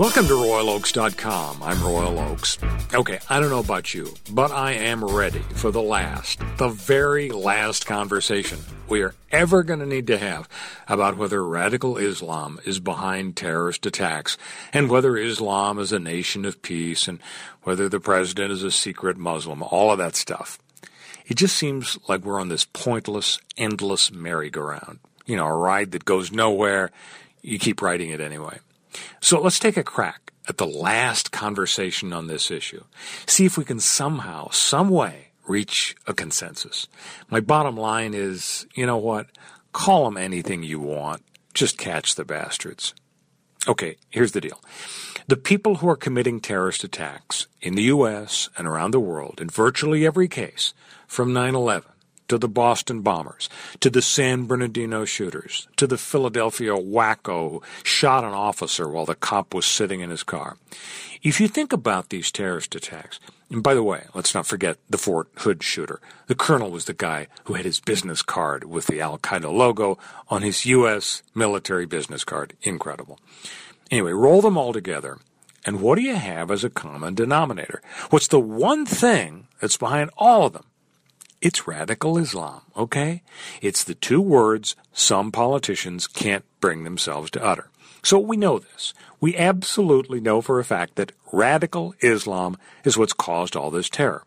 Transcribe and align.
Welcome 0.00 0.28
to 0.28 0.32
RoyalOakes.com. 0.32 1.62
I'm 1.62 1.82
Royal 1.82 2.18
Oakes. 2.18 2.56
Okay, 2.94 3.18
I 3.28 3.38
don't 3.38 3.50
know 3.50 3.58
about 3.58 3.92
you, 3.92 4.14
but 4.30 4.50
I 4.50 4.72
am 4.72 5.04
ready 5.04 5.40
for 5.40 5.70
the 5.70 5.82
last, 5.82 6.40
the 6.56 6.70
very 6.70 7.28
last 7.28 7.84
conversation 7.84 8.60
we 8.88 9.02
are 9.02 9.14
ever 9.30 9.62
going 9.62 9.80
to 9.80 9.84
need 9.84 10.06
to 10.06 10.16
have 10.16 10.48
about 10.88 11.18
whether 11.18 11.44
radical 11.44 11.98
Islam 11.98 12.60
is 12.64 12.80
behind 12.80 13.36
terrorist 13.36 13.84
attacks 13.84 14.38
and 14.72 14.88
whether 14.88 15.18
Islam 15.18 15.78
is 15.78 15.92
a 15.92 15.98
nation 15.98 16.46
of 16.46 16.62
peace 16.62 17.06
and 17.06 17.20
whether 17.64 17.86
the 17.86 18.00
president 18.00 18.52
is 18.52 18.62
a 18.62 18.70
secret 18.70 19.18
Muslim, 19.18 19.62
all 19.62 19.92
of 19.92 19.98
that 19.98 20.16
stuff. 20.16 20.58
It 21.26 21.34
just 21.34 21.58
seems 21.58 21.98
like 22.08 22.24
we're 22.24 22.40
on 22.40 22.48
this 22.48 22.64
pointless, 22.64 23.38
endless 23.58 24.10
merry-go-round. 24.10 24.98
You 25.26 25.36
know, 25.36 25.46
a 25.46 25.54
ride 25.54 25.90
that 25.90 26.06
goes 26.06 26.32
nowhere. 26.32 26.90
You 27.42 27.58
keep 27.58 27.82
riding 27.82 28.08
it 28.08 28.20
anyway. 28.22 28.60
So 29.20 29.40
let's 29.40 29.58
take 29.58 29.76
a 29.76 29.84
crack 29.84 30.32
at 30.48 30.58
the 30.58 30.66
last 30.66 31.32
conversation 31.32 32.12
on 32.12 32.26
this 32.26 32.50
issue. 32.50 32.84
See 33.26 33.44
if 33.44 33.56
we 33.56 33.64
can 33.64 33.80
somehow, 33.80 34.50
some 34.50 34.88
way, 34.88 35.28
reach 35.46 35.94
a 36.06 36.14
consensus. 36.14 36.88
My 37.28 37.40
bottom 37.40 37.76
line 37.76 38.14
is, 38.14 38.66
you 38.74 38.86
know 38.86 38.96
what? 38.96 39.26
Call 39.72 40.04
them 40.04 40.16
anything 40.16 40.62
you 40.62 40.80
want. 40.80 41.22
Just 41.54 41.78
catch 41.78 42.14
the 42.14 42.24
bastards. 42.24 42.94
Okay, 43.68 43.96
here's 44.08 44.32
the 44.32 44.40
deal. 44.40 44.60
The 45.26 45.36
people 45.36 45.76
who 45.76 45.88
are 45.88 45.96
committing 45.96 46.40
terrorist 46.40 46.82
attacks 46.82 47.46
in 47.60 47.74
the 47.74 47.82
U.S. 47.84 48.48
and 48.56 48.66
around 48.66 48.92
the 48.92 49.00
world, 49.00 49.40
in 49.40 49.48
virtually 49.48 50.06
every 50.06 50.28
case, 50.28 50.72
from 51.06 51.32
9 51.32 51.54
11 51.54 51.90
to 52.30 52.38
the 52.38 52.48
Boston 52.48 53.02
bombers, 53.02 53.48
to 53.80 53.90
the 53.90 54.00
San 54.00 54.46
Bernardino 54.46 55.04
shooters, 55.04 55.66
to 55.76 55.88
the 55.88 55.98
Philadelphia 55.98 56.70
wacko 56.76 57.50
who 57.50 57.62
shot 57.82 58.22
an 58.22 58.32
officer 58.32 58.88
while 58.88 59.04
the 59.04 59.16
cop 59.16 59.52
was 59.52 59.66
sitting 59.66 60.00
in 60.00 60.10
his 60.10 60.22
car. 60.22 60.56
If 61.24 61.40
you 61.40 61.48
think 61.48 61.72
about 61.72 62.08
these 62.08 62.30
terrorist 62.30 62.76
attacks, 62.76 63.18
and 63.50 63.64
by 63.64 63.74
the 63.74 63.82
way, 63.82 64.04
let's 64.14 64.32
not 64.32 64.46
forget 64.46 64.78
the 64.88 64.96
Fort 64.96 65.28
Hood 65.38 65.64
shooter. 65.64 66.00
The 66.28 66.36
colonel 66.36 66.70
was 66.70 66.84
the 66.84 66.94
guy 66.94 67.26
who 67.44 67.54
had 67.54 67.64
his 67.64 67.80
business 67.80 68.22
card 68.22 68.62
with 68.62 68.86
the 68.86 69.00
Al 69.00 69.18
Qaeda 69.18 69.52
logo 69.52 69.98
on 70.28 70.42
his 70.42 70.64
U.S. 70.66 71.24
military 71.34 71.84
business 71.84 72.22
card. 72.22 72.52
Incredible. 72.62 73.18
Anyway, 73.90 74.12
roll 74.12 74.40
them 74.40 74.56
all 74.56 74.72
together. 74.72 75.18
And 75.66 75.80
what 75.80 75.96
do 75.96 76.02
you 76.02 76.14
have 76.14 76.52
as 76.52 76.62
a 76.62 76.70
common 76.70 77.16
denominator? 77.16 77.82
What's 78.10 78.28
the 78.28 78.38
one 78.38 78.86
thing 78.86 79.48
that's 79.60 79.76
behind 79.76 80.10
all 80.16 80.46
of 80.46 80.52
them? 80.52 80.64
It's 81.40 81.66
radical 81.66 82.18
Islam, 82.18 82.60
okay? 82.76 83.22
It's 83.62 83.82
the 83.82 83.94
two 83.94 84.20
words 84.20 84.76
some 84.92 85.32
politicians 85.32 86.06
can't 86.06 86.44
bring 86.60 86.84
themselves 86.84 87.30
to 87.30 87.42
utter. 87.42 87.70
So 88.02 88.18
we 88.18 88.36
know 88.36 88.58
this. 88.58 88.92
We 89.20 89.36
absolutely 89.36 90.20
know 90.20 90.42
for 90.42 90.60
a 90.60 90.64
fact 90.64 90.96
that 90.96 91.12
radical 91.32 91.94
Islam 92.00 92.58
is 92.84 92.98
what's 92.98 93.14
caused 93.14 93.56
all 93.56 93.70
this 93.70 93.88
terror. 93.88 94.24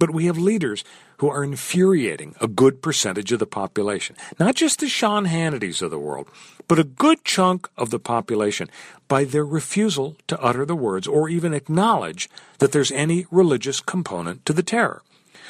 But 0.00 0.10
we 0.10 0.26
have 0.26 0.38
leaders 0.38 0.82
who 1.18 1.28
are 1.28 1.44
infuriating 1.44 2.34
a 2.40 2.48
good 2.48 2.82
percentage 2.82 3.30
of 3.30 3.38
the 3.38 3.46
population. 3.46 4.16
Not 4.40 4.56
just 4.56 4.80
the 4.80 4.88
Sean 4.88 5.26
Hannitys 5.26 5.82
of 5.82 5.92
the 5.92 5.98
world, 6.00 6.28
but 6.66 6.80
a 6.80 6.84
good 6.84 7.22
chunk 7.22 7.68
of 7.76 7.90
the 7.90 8.00
population 8.00 8.68
by 9.06 9.22
their 9.22 9.44
refusal 9.44 10.16
to 10.26 10.40
utter 10.40 10.64
the 10.64 10.74
words 10.74 11.06
or 11.06 11.28
even 11.28 11.54
acknowledge 11.54 12.28
that 12.58 12.72
there's 12.72 12.90
any 12.90 13.26
religious 13.30 13.80
component 13.80 14.44
to 14.46 14.52
the 14.52 14.64
terror. 14.64 15.02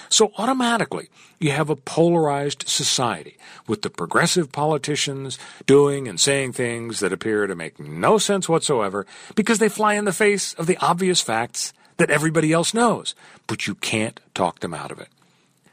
So 0.09 0.33
automatically, 0.39 1.09
you 1.39 1.53
have 1.53 1.71
a 1.71 1.77
polarized 1.77 2.69
society 2.69 3.37
with 3.67 3.83
the 3.83 3.91
progressive 3.91 4.53
politicians 4.53 5.39
doing 5.67 6.09
and 6.09 6.21
saying 6.21 6.53
things 6.53 7.01
that 7.01 7.13
appear 7.13 7.47
to 7.47 7.55
make 7.55 7.81
no 7.81 8.19
sense 8.19 8.49
whatsoever 8.49 9.07
because 9.35 9.59
they 9.59 9.69
fly 9.69 9.95
in 9.95 10.05
the 10.05 10.13
face 10.13 10.55
of 10.55 10.67
the 10.67 10.77
obvious 10.79 11.21
facts 11.21 11.73
that 11.97 12.11
everybody 12.11 12.53
else 12.53 12.73
knows, 12.73 13.15
but 13.47 13.67
you 13.67 13.75
can't 13.75 14.21
talk 14.35 14.61
them 14.61 14.75
out 14.75 14.91
of 14.91 15.01
it. 15.01 15.09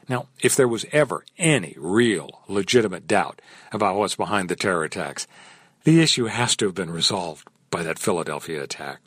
Now, 0.08 0.26
if 0.40 0.56
there 0.56 0.68
was 0.68 0.86
ever 0.90 1.24
any 1.36 1.74
real, 1.76 2.40
legitimate 2.48 3.06
doubt 3.06 3.40
about 3.72 3.96
what's 3.96 4.16
behind 4.16 4.48
the 4.48 4.56
terror 4.56 4.84
attacks, 4.84 5.26
the 5.84 6.00
issue 6.00 6.26
has 6.26 6.56
to 6.56 6.66
have 6.66 6.74
been 6.74 6.90
resolved 6.90 7.46
by 7.70 7.82
that 7.82 7.98
Philadelphia 7.98 8.62
attack. 8.62 9.00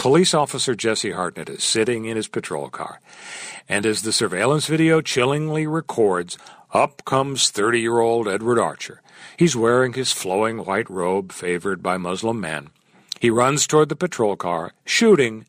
Police 0.00 0.32
officer 0.32 0.74
Jesse 0.74 1.10
Hartnett 1.10 1.50
is 1.50 1.62
sitting 1.62 2.06
in 2.06 2.16
his 2.16 2.26
patrol 2.26 2.70
car, 2.70 3.02
and 3.68 3.84
as 3.84 4.00
the 4.00 4.14
surveillance 4.14 4.66
video 4.66 5.02
chillingly 5.02 5.66
records, 5.66 6.38
up 6.72 7.04
comes 7.04 7.50
30 7.50 7.82
year 7.82 7.98
old 7.98 8.26
Edward 8.26 8.58
Archer. 8.58 9.02
He's 9.36 9.54
wearing 9.54 9.92
his 9.92 10.10
flowing 10.10 10.64
white 10.64 10.88
robe 10.88 11.32
favored 11.32 11.82
by 11.82 11.98
Muslim 11.98 12.40
men. 12.40 12.70
He 13.20 13.28
runs 13.28 13.66
toward 13.66 13.90
the 13.90 13.94
patrol 13.94 14.36
car, 14.36 14.72
shooting, 14.86 15.44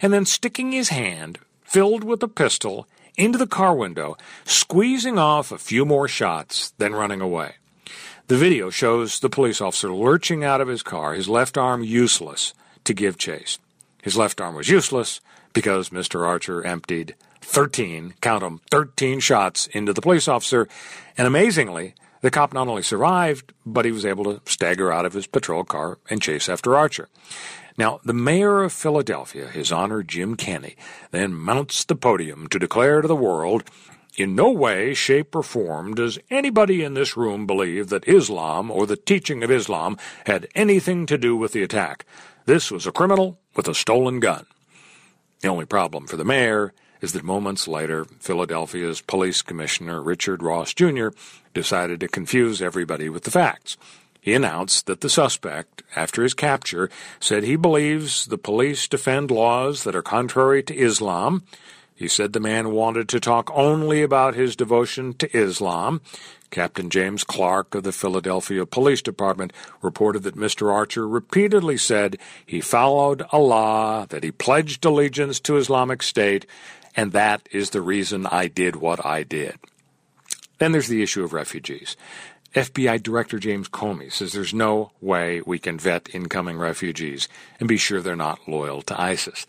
and 0.00 0.12
then 0.12 0.24
sticking 0.24 0.70
his 0.70 0.90
hand, 0.90 1.40
filled 1.64 2.04
with 2.04 2.22
a 2.22 2.28
pistol, 2.28 2.86
into 3.16 3.38
the 3.38 3.48
car 3.48 3.74
window, 3.74 4.16
squeezing 4.44 5.18
off 5.18 5.50
a 5.50 5.58
few 5.58 5.84
more 5.84 6.06
shots, 6.06 6.72
then 6.78 6.94
running 6.94 7.20
away. 7.20 7.56
The 8.28 8.36
video 8.36 8.70
shows 8.70 9.18
the 9.18 9.28
police 9.28 9.60
officer 9.60 9.92
lurching 9.92 10.44
out 10.44 10.60
of 10.60 10.68
his 10.68 10.84
car, 10.84 11.14
his 11.14 11.28
left 11.28 11.58
arm 11.58 11.82
useless, 11.82 12.54
to 12.84 12.94
give 12.94 13.18
chase. 13.18 13.58
His 14.06 14.16
left 14.16 14.40
arm 14.40 14.54
was 14.54 14.68
useless 14.68 15.20
because 15.52 15.88
Mr. 15.88 16.24
Archer 16.24 16.64
emptied 16.64 17.16
13, 17.40 18.14
count 18.20 18.42
them, 18.42 18.60
13 18.70 19.18
shots 19.18 19.66
into 19.66 19.92
the 19.92 20.00
police 20.00 20.28
officer, 20.28 20.68
and 21.18 21.26
amazingly, 21.26 21.92
the 22.20 22.30
cop 22.30 22.54
not 22.54 22.68
only 22.68 22.82
survived, 22.82 23.52
but 23.66 23.84
he 23.84 23.90
was 23.90 24.06
able 24.06 24.22
to 24.22 24.40
stagger 24.48 24.92
out 24.92 25.06
of 25.06 25.12
his 25.12 25.26
patrol 25.26 25.64
car 25.64 25.98
and 26.08 26.22
chase 26.22 26.48
after 26.48 26.76
Archer. 26.76 27.08
Now, 27.76 27.98
the 28.04 28.12
mayor 28.12 28.62
of 28.62 28.72
Philadelphia, 28.72 29.48
His 29.48 29.72
Honor 29.72 30.04
Jim 30.04 30.36
Kenney, 30.36 30.76
then 31.10 31.34
mounts 31.34 31.84
the 31.84 31.96
podium 31.96 32.46
to 32.50 32.60
declare 32.60 33.02
to 33.02 33.08
the 33.08 33.16
world 33.16 33.64
in 34.16 34.36
no 34.36 34.52
way, 34.52 34.94
shape, 34.94 35.34
or 35.34 35.42
form 35.42 35.94
does 35.94 36.20
anybody 36.30 36.84
in 36.84 36.94
this 36.94 37.16
room 37.16 37.44
believe 37.44 37.88
that 37.88 38.06
Islam 38.06 38.70
or 38.70 38.86
the 38.86 38.96
teaching 38.96 39.42
of 39.42 39.50
Islam 39.50 39.98
had 40.26 40.46
anything 40.54 41.06
to 41.06 41.18
do 41.18 41.36
with 41.36 41.50
the 41.50 41.64
attack. 41.64 42.06
This 42.46 42.70
was 42.70 42.86
a 42.86 42.92
criminal 42.92 43.40
with 43.56 43.66
a 43.66 43.74
stolen 43.74 44.20
gun. 44.20 44.46
The 45.40 45.48
only 45.48 45.66
problem 45.66 46.06
for 46.06 46.16
the 46.16 46.24
mayor 46.24 46.72
is 47.00 47.12
that 47.12 47.24
moments 47.24 47.66
later, 47.66 48.04
Philadelphia's 48.20 49.00
police 49.00 49.42
commissioner, 49.42 50.00
Richard 50.00 50.44
Ross 50.44 50.72
Jr., 50.72 51.08
decided 51.52 51.98
to 52.00 52.08
confuse 52.08 52.62
everybody 52.62 53.08
with 53.08 53.24
the 53.24 53.32
facts. 53.32 53.76
He 54.20 54.32
announced 54.32 54.86
that 54.86 55.00
the 55.00 55.10
suspect, 55.10 55.82
after 55.96 56.22
his 56.22 56.34
capture, 56.34 56.88
said 57.18 57.42
he 57.42 57.56
believes 57.56 58.26
the 58.26 58.38
police 58.38 58.86
defend 58.86 59.32
laws 59.32 59.82
that 59.82 59.96
are 59.96 60.02
contrary 60.02 60.62
to 60.64 60.76
Islam. 60.76 61.42
He 61.96 62.06
said 62.06 62.32
the 62.32 62.40
man 62.40 62.70
wanted 62.70 63.08
to 63.08 63.20
talk 63.20 63.50
only 63.54 64.02
about 64.02 64.36
his 64.36 64.54
devotion 64.54 65.14
to 65.14 65.36
Islam 65.36 66.00
Captain 66.50 66.90
James 66.90 67.24
Clark 67.24 67.74
of 67.74 67.82
the 67.82 67.92
Philadelphia 67.92 68.64
Police 68.66 69.02
Department 69.02 69.52
reported 69.82 70.22
that 70.22 70.36
Mr. 70.36 70.72
Archer 70.72 71.06
repeatedly 71.06 71.76
said 71.76 72.18
he 72.44 72.60
followed 72.60 73.22
Allah, 73.32 74.06
that 74.10 74.24
he 74.24 74.30
pledged 74.30 74.84
allegiance 74.84 75.40
to 75.40 75.56
Islamic 75.56 76.02
State, 76.02 76.46
and 76.96 77.12
that 77.12 77.48
is 77.50 77.70
the 77.70 77.82
reason 77.82 78.26
I 78.26 78.48
did 78.48 78.76
what 78.76 79.04
I 79.04 79.22
did. 79.22 79.58
Then 80.58 80.72
there's 80.72 80.88
the 80.88 81.02
issue 81.02 81.24
of 81.24 81.32
refugees. 81.32 81.96
FBI 82.54 83.02
Director 83.02 83.38
James 83.38 83.68
Comey 83.68 84.10
says 84.10 84.32
there's 84.32 84.54
no 84.54 84.90
way 85.02 85.42
we 85.44 85.58
can 85.58 85.78
vet 85.78 86.14
incoming 86.14 86.56
refugees 86.56 87.28
and 87.60 87.68
be 87.68 87.76
sure 87.76 88.00
they're 88.00 88.16
not 88.16 88.48
loyal 88.48 88.80
to 88.82 88.98
ISIS. 88.98 89.46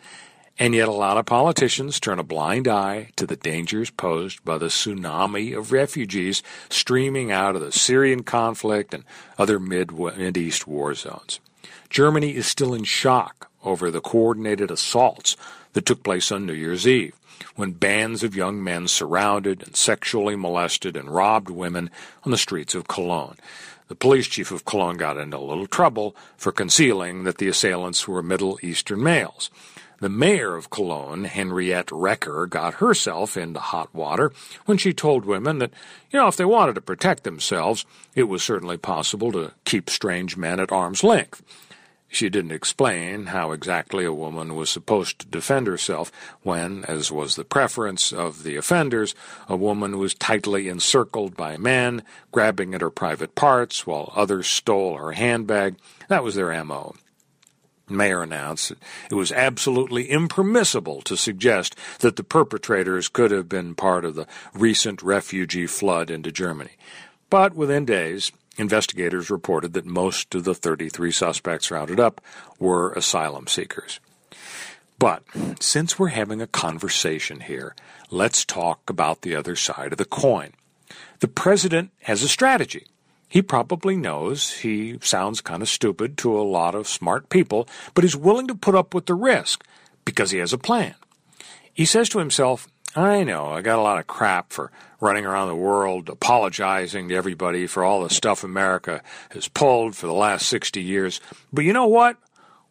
And 0.60 0.74
yet, 0.74 0.88
a 0.88 0.92
lot 0.92 1.18
of 1.18 1.28
politicians 1.28 2.00
turn 2.00 2.18
a 2.18 2.24
blind 2.24 2.68
eye 2.68 3.12
to 3.16 3.28
the 3.28 3.36
dangers 3.36 3.92
posed 3.92 4.44
by 4.44 4.58
the 4.58 4.68
tsunami 4.68 5.56
of 5.56 5.72
refugees 5.72 6.42
streaming 6.70 7.32
out 7.32 7.56
of 7.56 7.62
the 7.62 7.72
Syrian 7.72 8.24
conflict 8.24 8.94
and 8.94 9.04
other 9.38 9.60
Mid 9.60 10.36
East 10.36 10.66
war 10.66 10.96
zones. 10.96 11.40
Germany 11.92 12.36
is 12.36 12.48
still 12.48 12.74
in 12.74 12.86
shock 12.86 13.52
over 13.64 13.92
the 13.92 14.02
coordinated 14.02 14.72
assaults 14.72 15.38
that 15.74 15.86
took 15.86 16.02
place 16.02 16.32
on 16.32 16.46
New 16.48 16.54
Year's 16.54 16.88
Eve, 16.88 17.14
when 17.56 17.72
bands 17.72 18.24
of 18.24 18.36
young 18.36 18.64
men 18.64 18.88
surrounded 18.88 19.62
and 19.62 19.76
sexually 19.76 20.36
molested 20.36 20.98
and 20.98 21.14
robbed 21.14 21.52
women 21.52 21.92
on 22.24 22.32
the 22.32 22.38
streets 22.38 22.74
of 22.74 22.88
Cologne. 22.88 23.38
The 23.90 23.96
police 23.96 24.28
chief 24.28 24.52
of 24.52 24.66
Cologne 24.66 24.98
got 24.98 25.18
into 25.18 25.38
a 25.38 25.40
little 25.40 25.68
trouble 25.68 26.16
for 26.36 26.52
concealing 26.52 27.26
that 27.26 27.38
the 27.38 27.48
assailants 27.48 28.08
were 28.08 28.24
Middle 28.24 28.60
Eastern 28.64 29.04
males. 29.04 29.50
The 30.00 30.10
mayor 30.10 30.56
of 30.56 30.70
Cologne, 30.70 31.24
Henriette 31.24 31.88
Reker, 31.88 32.48
got 32.48 32.76
herself 32.76 33.36
into 33.36 33.60
hot 33.60 33.94
water 33.96 34.32
when 34.66 34.78
she 34.78 34.94
told 34.94 35.26
women 35.26 35.58
that, 35.58 35.72
you 36.12 36.20
know, 36.20 36.28
if 36.28 36.38
they 36.38 36.46
wanted 36.46 36.76
to 36.76 36.82
protect 36.82 37.24
themselves, 37.24 37.84
it 38.14 38.24
was 38.24 38.44
certainly 38.44 38.78
possible 38.78 39.32
to 39.32 39.54
keep 39.66 39.90
strange 39.90 40.38
men 40.38 40.60
at 40.60 40.72
arm's 40.72 41.04
length. 41.04 41.42
She 42.10 42.30
didn't 42.30 42.52
explain 42.52 43.28
how 43.28 43.52
exactly 43.52 44.06
a 44.06 44.14
woman 44.14 44.56
was 44.56 44.70
supposed 44.70 45.20
to 45.20 45.28
defend 45.28 45.68
herself 45.68 46.12
when, 46.42 46.86
as 46.86 47.12
was 47.12 47.36
the 47.36 47.44
preference 47.44 48.14
of 48.14 48.44
the 48.44 48.56
offenders, 48.56 49.14
a 49.50 49.58
woman 49.58 49.98
was 49.98 50.14
tightly 50.14 50.70
encircled 50.70 51.36
by 51.36 51.58
men, 51.58 52.04
grabbing 52.32 52.74
at 52.74 52.82
her 52.82 52.90
private 52.90 53.36
parts 53.36 53.86
while 53.86 54.14
others 54.16 54.48
stole 54.48 54.98
her 54.98 55.14
handbag. 55.14 55.76
That 56.08 56.24
was 56.24 56.36
their 56.36 56.52
M.O. 56.52 56.94
mayor 57.90 58.22
announced 58.22 58.74
it 59.10 59.16
was 59.16 59.32
absolutely 59.32 60.10
impermissible 60.10 61.02
to 61.02 61.18
suggest 61.18 61.76
that 62.00 62.16
the 62.16 62.24
perpetrators 62.24 63.08
could 63.08 63.32
have 63.32 63.48
been 63.50 63.76
part 63.76 64.06
of 64.06 64.16
the 64.16 64.28
recent 64.54 65.02
refugee 65.02 65.68
flood 65.68 66.10
into 66.10 66.32
Germany. 66.32 66.72
But 67.30 67.56
within 67.56 67.86
days, 67.86 68.32
investigators 68.58 69.30
reported 69.30 69.74
that 69.74 69.86
most 69.86 70.34
of 70.36 70.44
the 70.44 70.56
33 70.56 71.12
suspects 71.12 71.72
rounded 71.72 72.00
up 72.00 72.22
were 72.60 72.94
asylum 72.94 73.48
seekers. 73.48 74.00
But 75.00 75.24
since 75.60 76.00
we're 76.00 76.08
having 76.08 76.42
a 76.42 76.48
conversation 76.48 77.42
here, 77.42 77.76
let's 78.10 78.44
talk 78.44 78.90
about 78.90 79.22
the 79.22 79.36
other 79.36 79.56
side 79.56 79.92
of 79.92 79.98
the 79.98 80.06
coin. 80.06 80.54
The 81.20 81.28
president 81.28 81.92
has 82.04 82.24
a 82.24 82.28
strategy. 82.28 82.88
He 83.28 83.42
probably 83.42 83.96
knows 83.98 84.60
he 84.60 85.00
sounds 85.02 85.42
kind 85.42 85.62
of 85.62 85.70
stupid 85.70 86.18
to 86.20 86.40
a 86.40 86.44
lot 86.44 86.76
of 86.76 86.88
smart 86.88 87.30
people, 87.30 87.68
but 87.94 88.04
he's 88.04 88.16
willing 88.16 88.48
to 88.48 88.56
put 88.56 88.76
up 88.76 88.94
with 88.94 89.06
the 89.06 89.16
risk 89.16 89.66
because 90.06 90.32
he 90.32 90.40
has 90.40 90.54
a 90.54 90.58
plan. 90.58 90.96
He 91.74 91.86
says 91.86 92.10
to 92.10 92.20
himself, 92.20 92.68
I 92.96 93.24
know, 93.24 93.48
I 93.48 93.62
got 93.62 93.80
a 93.80 93.82
lot 93.82 94.00
of 94.00 94.08
crap 94.08 94.52
for 94.52 94.72
running 95.00 95.26
around 95.26 95.50
the 95.50 95.56
world 95.56 96.10
apologizing 96.10 97.10
to 97.10 97.16
everybody 97.16 97.68
for 97.68 97.84
all 97.84 98.02
the 98.02 98.10
stuff 98.10 98.44
America 98.44 99.04
has 99.32 99.48
pulled 99.48 99.96
for 99.96 100.08
the 100.08 100.14
last 100.14 100.48
60 100.48 100.82
years. 100.82 101.22
But 101.54 101.66
you 101.66 101.74
know 101.74 101.86
what? 101.86 102.18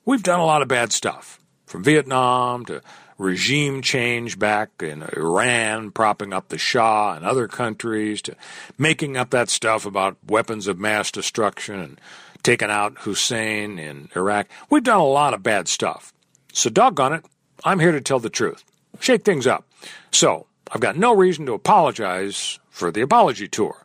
We've 0.05 0.23
done 0.23 0.41
a 0.41 0.45
lot 0.45 0.63
of 0.63 0.69
bad 0.69 0.93
stuff. 0.93 1.39
From 1.67 1.85
Vietnam 1.85 2.65
to 2.67 2.81
regime 3.19 3.83
change 3.83 4.39
back 4.39 4.71
in 4.81 5.03
Iran, 5.17 5.91
propping 5.91 6.33
up 6.33 6.49
the 6.49 6.59
Shah 6.59 7.15
and 7.15 7.25
other 7.25 7.49
countries, 7.49 8.23
to 8.23 8.37
making 8.79 9.17
up 9.17 9.31
that 9.31 9.49
stuff 9.49 9.87
about 9.87 10.17
weapons 10.27 10.67
of 10.67 10.79
mass 10.79 11.11
destruction 11.11 11.81
and 11.81 12.01
taking 12.43 12.71
out 12.71 12.99
Hussein 13.01 13.79
in 13.79 14.09
Iraq. 14.15 14.49
We've 14.71 14.83
done 14.83 15.01
a 15.01 15.05
lot 15.05 15.35
of 15.35 15.43
bad 15.43 15.69
stuff. 15.69 16.13
So, 16.53 16.71
doggone 16.71 17.13
it, 17.13 17.25
I'm 17.65 17.81
here 17.81 17.93
to 17.93 18.01
tell 18.01 18.21
the 18.21 18.31
truth. 18.31 18.65
Shake 19.01 19.25
things 19.25 19.47
up. 19.47 19.67
So, 20.11 20.47
I've 20.73 20.81
got 20.81 20.97
no 20.97 21.15
reason 21.15 21.47
to 21.47 21.53
apologize 21.53 22.59
for 22.71 22.91
the 22.91 23.01
apology 23.01 23.49
tour. 23.49 23.85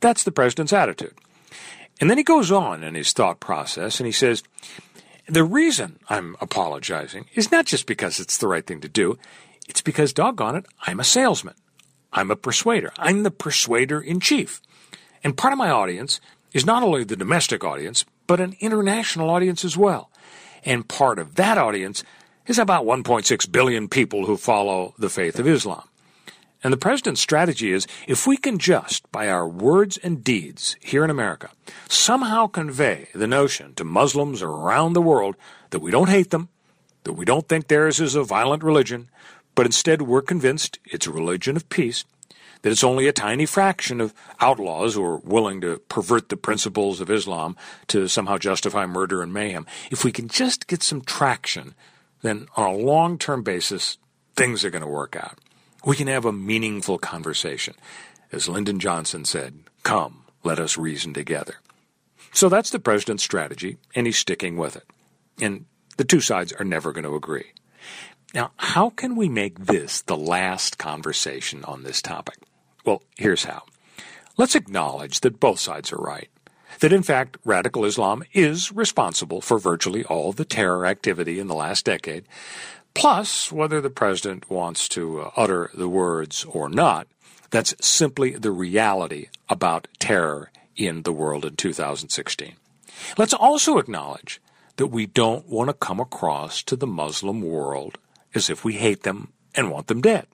That's 0.00 0.24
the 0.24 0.32
president's 0.32 0.72
attitude. 0.72 1.14
And 2.00 2.08
then 2.08 2.16
he 2.16 2.24
goes 2.24 2.50
on 2.50 2.82
in 2.82 2.94
his 2.94 3.12
thought 3.12 3.40
process 3.40 4.00
and 4.00 4.06
he 4.06 4.12
says, 4.12 4.42
the 5.30 5.44
reason 5.44 5.98
I'm 6.08 6.36
apologizing 6.40 7.26
is 7.34 7.52
not 7.52 7.66
just 7.66 7.86
because 7.86 8.20
it's 8.20 8.38
the 8.38 8.48
right 8.48 8.66
thing 8.66 8.80
to 8.80 8.88
do, 8.88 9.18
it's 9.68 9.80
because, 9.80 10.12
doggone 10.12 10.56
it, 10.56 10.66
I'm 10.86 11.00
a 11.00 11.04
salesman. 11.04 11.54
I'm 12.12 12.30
a 12.30 12.36
persuader. 12.36 12.92
I'm 12.98 13.22
the 13.22 13.30
persuader 13.30 14.00
in 14.00 14.20
chief. 14.20 14.60
And 15.22 15.36
part 15.36 15.52
of 15.52 15.58
my 15.58 15.70
audience 15.70 16.20
is 16.52 16.66
not 16.66 16.82
only 16.82 17.04
the 17.04 17.16
domestic 17.16 17.62
audience, 17.62 18.04
but 18.26 18.40
an 18.40 18.56
international 18.60 19.30
audience 19.30 19.64
as 19.64 19.76
well. 19.76 20.10
And 20.64 20.88
part 20.88 21.18
of 21.18 21.36
that 21.36 21.56
audience 21.56 22.02
is 22.46 22.58
about 22.58 22.84
1.6 22.84 23.52
billion 23.52 23.88
people 23.88 24.26
who 24.26 24.36
follow 24.36 24.94
the 24.98 25.08
faith 25.08 25.38
of 25.38 25.46
Islam. 25.46 25.88
And 26.62 26.72
the 26.72 26.78
president's 26.78 27.20
strategy 27.20 27.72
is 27.72 27.86
if 28.06 28.26
we 28.26 28.36
can 28.36 28.58
just, 28.58 29.10
by 29.10 29.28
our 29.28 29.48
words 29.48 29.96
and 29.96 30.22
deeds 30.22 30.76
here 30.80 31.04
in 31.04 31.10
America, 31.10 31.50
somehow 31.88 32.46
convey 32.46 33.08
the 33.14 33.26
notion 33.26 33.74
to 33.74 33.84
Muslims 33.84 34.42
around 34.42 34.92
the 34.92 35.02
world 35.02 35.36
that 35.70 35.80
we 35.80 35.90
don't 35.90 36.10
hate 36.10 36.30
them, 36.30 36.48
that 37.04 37.14
we 37.14 37.24
don't 37.24 37.48
think 37.48 37.68
theirs 37.68 37.98
is 37.98 38.14
a 38.14 38.22
violent 38.22 38.62
religion, 38.62 39.08
but 39.54 39.64
instead 39.64 40.02
we're 40.02 40.20
convinced 40.20 40.78
it's 40.84 41.06
a 41.06 41.12
religion 41.12 41.56
of 41.56 41.68
peace, 41.70 42.04
that 42.60 42.70
it's 42.70 42.84
only 42.84 43.08
a 43.08 43.12
tiny 43.12 43.46
fraction 43.46 43.98
of 43.98 44.12
outlaws 44.38 44.94
who 44.94 45.04
are 45.04 45.16
willing 45.18 45.62
to 45.62 45.78
pervert 45.88 46.28
the 46.28 46.36
principles 46.36 47.00
of 47.00 47.10
Islam 47.10 47.56
to 47.86 48.06
somehow 48.06 48.36
justify 48.36 48.84
murder 48.84 49.22
and 49.22 49.32
mayhem. 49.32 49.66
If 49.90 50.04
we 50.04 50.12
can 50.12 50.28
just 50.28 50.66
get 50.66 50.82
some 50.82 51.00
traction, 51.00 51.74
then 52.20 52.48
on 52.54 52.66
a 52.66 52.76
long 52.76 53.16
term 53.16 53.42
basis, 53.42 53.96
things 54.36 54.62
are 54.62 54.70
going 54.70 54.82
to 54.82 54.88
work 54.88 55.16
out 55.16 55.38
we 55.84 55.96
can 55.96 56.08
have 56.08 56.24
a 56.24 56.32
meaningful 56.32 56.98
conversation. 56.98 57.74
As 58.32 58.48
Lyndon 58.48 58.78
Johnson 58.78 59.24
said, 59.24 59.60
come, 59.82 60.24
let 60.44 60.58
us 60.58 60.76
reason 60.76 61.12
together. 61.12 61.56
So 62.32 62.48
that's 62.48 62.70
the 62.70 62.78
president's 62.78 63.24
strategy, 63.24 63.78
and 63.94 64.06
he's 64.06 64.18
sticking 64.18 64.56
with 64.56 64.76
it. 64.76 64.84
And 65.40 65.64
the 65.96 66.04
two 66.04 66.20
sides 66.20 66.52
are 66.52 66.64
never 66.64 66.92
going 66.92 67.04
to 67.04 67.16
agree. 67.16 67.52
Now, 68.32 68.52
how 68.56 68.90
can 68.90 69.16
we 69.16 69.28
make 69.28 69.66
this 69.66 70.02
the 70.02 70.16
last 70.16 70.78
conversation 70.78 71.64
on 71.64 71.82
this 71.82 72.00
topic? 72.00 72.38
Well, 72.84 73.02
here's 73.16 73.44
how. 73.44 73.64
Let's 74.36 74.54
acknowledge 74.54 75.20
that 75.20 75.40
both 75.40 75.58
sides 75.58 75.92
are 75.92 75.96
right. 75.98 76.28
That 76.78 76.92
in 76.92 77.02
fact, 77.02 77.36
radical 77.44 77.84
Islam 77.84 78.22
is 78.32 78.70
responsible 78.72 79.40
for 79.40 79.58
virtually 79.58 80.04
all 80.04 80.32
the 80.32 80.44
terror 80.44 80.86
activity 80.86 81.40
in 81.40 81.48
the 81.48 81.54
last 81.54 81.84
decade, 81.84 82.24
Plus, 82.94 83.52
whether 83.52 83.80
the 83.80 83.90
president 83.90 84.50
wants 84.50 84.88
to 84.88 85.20
uh, 85.20 85.30
utter 85.36 85.70
the 85.74 85.88
words 85.88 86.44
or 86.44 86.68
not, 86.68 87.06
that's 87.50 87.74
simply 87.80 88.30
the 88.30 88.50
reality 88.50 89.28
about 89.48 89.88
terror 89.98 90.50
in 90.76 91.02
the 91.02 91.12
world 91.12 91.44
in 91.44 91.56
2016. 91.56 92.54
Let's 93.18 93.34
also 93.34 93.78
acknowledge 93.78 94.40
that 94.76 94.88
we 94.88 95.06
don't 95.06 95.48
want 95.48 95.68
to 95.68 95.74
come 95.74 96.00
across 96.00 96.62
to 96.62 96.76
the 96.76 96.86
Muslim 96.86 97.42
world 97.42 97.98
as 98.34 98.48
if 98.48 98.64
we 98.64 98.74
hate 98.74 99.02
them 99.02 99.32
and 99.54 99.70
want 99.70 99.88
them 99.88 100.00
dead. 100.00 100.26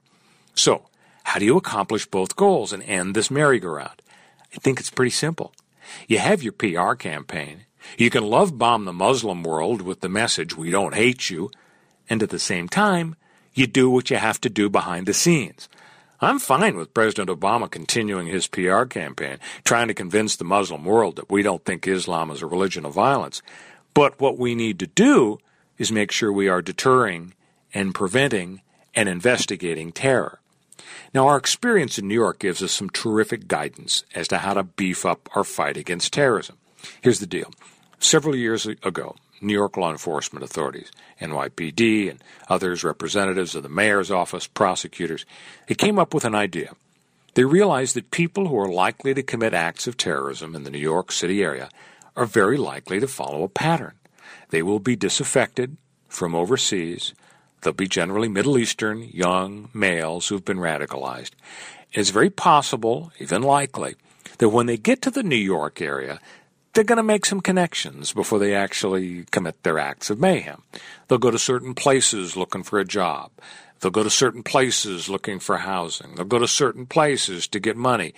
So, 0.53 0.87
how 1.23 1.39
do 1.39 1.45
you 1.45 1.57
accomplish 1.57 2.05
both 2.05 2.35
goals 2.35 2.71
and 2.71 2.83
end 2.83 3.15
this 3.15 3.31
merry-go-round? 3.31 4.01
I 4.53 4.57
think 4.59 4.79
it's 4.79 4.89
pretty 4.89 5.11
simple. 5.11 5.53
You 6.07 6.19
have 6.19 6.43
your 6.43 6.53
PR 6.53 6.93
campaign. 6.93 7.65
You 7.97 8.09
can 8.09 8.23
love 8.23 8.57
bomb 8.57 8.85
the 8.85 8.93
Muslim 8.93 9.43
world 9.43 9.81
with 9.81 10.01
the 10.01 10.09
message, 10.09 10.55
we 10.55 10.71
don't 10.71 10.95
hate 10.95 11.29
you, 11.29 11.51
and 12.09 12.23
at 12.23 12.29
the 12.29 12.39
same 12.39 12.67
time, 12.67 13.15
you 13.53 13.67
do 13.67 13.89
what 13.89 14.09
you 14.09 14.17
have 14.17 14.39
to 14.41 14.49
do 14.49 14.69
behind 14.69 15.05
the 15.05 15.13
scenes. 15.13 15.67
I'm 16.19 16.39
fine 16.39 16.77
with 16.77 16.93
President 16.93 17.29
Obama 17.29 17.69
continuing 17.69 18.27
his 18.27 18.47
PR 18.47 18.85
campaign, 18.85 19.37
trying 19.63 19.87
to 19.87 19.93
convince 19.93 20.35
the 20.35 20.43
Muslim 20.43 20.83
world 20.83 21.15
that 21.17 21.29
we 21.29 21.43
don't 21.43 21.63
think 21.63 21.87
Islam 21.87 22.31
is 22.31 22.41
a 22.41 22.47
religion 22.47 22.85
of 22.85 22.93
violence. 22.93 23.41
But 23.93 24.19
what 24.19 24.37
we 24.37 24.55
need 24.55 24.79
to 24.79 24.87
do 24.87 25.37
is 25.77 25.91
make 25.91 26.11
sure 26.11 26.31
we 26.31 26.49
are 26.49 26.61
deterring 26.61 27.33
and 27.73 27.93
preventing 27.93 28.61
and 28.95 29.07
investigating 29.07 29.91
terror. 29.91 30.39
Now, 31.13 31.27
our 31.27 31.37
experience 31.37 31.99
in 31.99 32.07
New 32.07 32.15
York 32.15 32.39
gives 32.39 32.63
us 32.63 32.71
some 32.71 32.89
terrific 32.89 33.47
guidance 33.47 34.03
as 34.15 34.27
to 34.29 34.39
how 34.39 34.55
to 34.55 34.63
beef 34.63 35.05
up 35.05 35.29
our 35.35 35.43
fight 35.43 35.77
against 35.77 36.13
terrorism. 36.13 36.57
Here's 37.01 37.19
the 37.19 37.27
deal. 37.27 37.51
Several 37.99 38.35
years 38.35 38.65
ago, 38.65 39.15
New 39.41 39.53
York 39.53 39.77
law 39.77 39.91
enforcement 39.91 40.43
authorities, 40.43 40.91
NYPD 41.21 42.09
and 42.09 42.23
others, 42.47 42.83
representatives 42.83 43.55
of 43.55 43.63
the 43.63 43.69
mayor's 43.69 44.11
office, 44.11 44.47
prosecutors, 44.47 45.25
they 45.67 45.75
came 45.75 45.99
up 45.99 46.13
with 46.13 46.25
an 46.25 46.35
idea. 46.35 46.73
They 47.33 47.43
realized 47.43 47.95
that 47.95 48.11
people 48.11 48.47
who 48.47 48.59
are 48.59 48.71
likely 48.71 49.13
to 49.13 49.21
commit 49.21 49.53
acts 49.53 49.85
of 49.87 49.97
terrorism 49.97 50.55
in 50.55 50.63
the 50.63 50.71
New 50.71 50.79
York 50.79 51.11
City 51.11 51.43
area 51.43 51.69
are 52.15 52.25
very 52.25 52.57
likely 52.57 52.99
to 52.99 53.07
follow 53.07 53.43
a 53.43 53.49
pattern. 53.49 53.93
They 54.49 54.63
will 54.63 54.79
be 54.79 54.95
disaffected 54.95 55.77
from 56.07 56.33
overseas. 56.33 57.13
They'll 57.61 57.73
be 57.73 57.87
generally 57.87 58.27
Middle 58.27 58.57
Eastern, 58.57 59.03
young 59.03 59.69
males 59.73 60.27
who've 60.27 60.45
been 60.45 60.57
radicalized. 60.57 61.31
It's 61.93 62.09
very 62.09 62.29
possible, 62.29 63.11
even 63.19 63.43
likely, 63.43 63.95
that 64.39 64.49
when 64.49 64.65
they 64.65 64.77
get 64.77 65.01
to 65.03 65.11
the 65.11 65.23
New 65.23 65.35
York 65.35 65.81
area, 65.81 66.19
they're 66.77 66.83
going 66.83 66.97
to 66.97 67.01
make 67.01 67.25
some 67.25 67.41
connections 67.41 68.13
before 68.13 68.37
they 68.37 68.53
actually 68.53 69.25
commit 69.31 69.63
their 69.63 69.79
acts 69.79 70.11
of 70.11 70.19
mayhem. 70.19 70.61
They'll 71.07 71.17
go 71.17 71.31
to 71.31 71.39
certain 71.39 71.73
places 71.73 72.37
looking 72.37 72.61
for 72.61 72.77
a 72.77 72.85
job. 72.85 73.31
They'll 73.79 73.89
go 73.89 74.03
to 74.03 74.11
certain 74.11 74.43
places 74.43 75.09
looking 75.09 75.39
for 75.39 75.57
housing. 75.57 76.13
They'll 76.13 76.25
go 76.25 76.37
to 76.37 76.47
certain 76.47 76.85
places 76.85 77.47
to 77.47 77.59
get 77.59 77.77
money. 77.77 78.13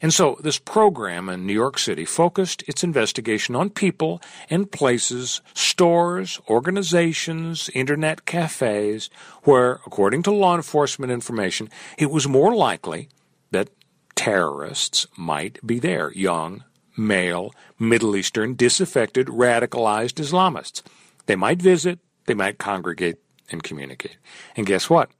And 0.00 0.12
so 0.12 0.36
this 0.40 0.58
program 0.58 1.28
in 1.28 1.46
New 1.46 1.52
York 1.52 1.78
City 1.78 2.04
focused 2.04 2.64
its 2.66 2.82
investigation 2.82 3.54
on 3.54 3.70
people 3.70 4.20
and 4.50 4.68
places, 4.68 5.40
stores, 5.54 6.40
organizations, 6.48 7.70
internet 7.72 8.26
cafes, 8.26 9.10
where, 9.44 9.74
according 9.86 10.24
to 10.24 10.32
law 10.32 10.56
enforcement 10.56 11.12
information, 11.12 11.70
it 11.96 12.10
was 12.10 12.26
more 12.26 12.52
likely 12.52 13.08
that 13.52 13.68
terrorists 14.16 15.06
might 15.16 15.64
be 15.64 15.78
there, 15.78 16.12
young, 16.14 16.64
male, 16.96 17.54
Middle 17.78 18.16
Eastern, 18.16 18.54
disaffected, 18.54 19.26
radicalized 19.28 20.20
Islamists. 20.20 20.82
They 21.26 21.36
might 21.36 21.60
visit, 21.60 21.98
they 22.26 22.34
might 22.34 22.58
congregate 22.58 23.16
and 23.50 23.62
communicate. 23.62 24.16
And 24.56 24.66
guess 24.66 24.90
what? 24.90 25.10